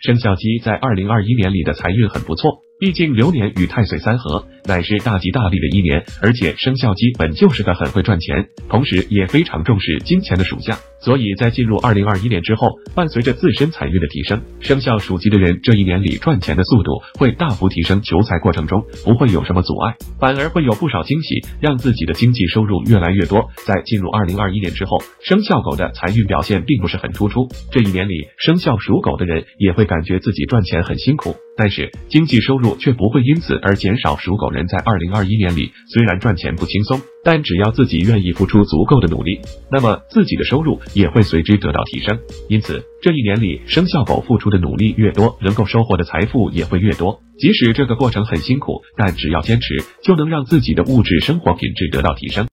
[0.00, 2.62] 生肖鸡在二零二一年里的财运很不错。
[2.80, 23.50] 毕竟流年与太岁三合，乃是大吉大利的一年，而且生肖鸡本就是个很会赚钱，同时也非常重视金钱的属相，所以在进入二零二一年之后，伴随着自身财运的提升，生肖属鸡的人这一年里赚钱的速度会大幅提升，求财过程中不会有什么阻碍，反而会有不少惊喜，让自己的经济收入越来越多。
[23.66, 31.36] 在进入二零二一年之后，生肖狗的财运表现并不是很突出，这一年里生肖属狗的人也会感觉自己赚钱很辛苦。
[31.60, 34.16] 但是经济收入却不会因此而减少。
[34.16, 42.18] 属狗人在二零二一年里虽然赚钱不轻松，但只要自己愿意付出足够的努力，那么自己的收入也会随之得到提升。
[42.48, 47.20] 因此这一年里，生肖狗付出的努力越多，能够收获的财富也会越多。
[47.38, 52.49] 即使这个过程很辛苦，但只要坚持，就能让自己的物质生活品质得到提升。